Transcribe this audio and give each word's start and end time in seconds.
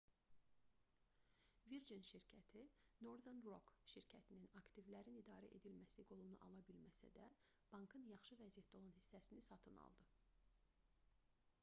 virgin 1.71 2.05
şirkəti 2.11 2.61
northern 3.07 3.43
rock 3.49 3.75
şirkətinin 3.91 4.49
aktivlərin 4.61 5.19
idarə 5.21 5.51
edilməsi 5.59 6.05
qolunu 6.13 6.39
ala 6.47 6.63
bilməsə 6.71 7.09
də 7.19 7.27
bankın 7.75 8.07
yaxşı 8.13 8.39
vəziyyətdə 8.41 8.79
olan 8.81 8.95
hissəsini 9.01 9.45
satın 9.49 9.77
aldı 9.85 10.09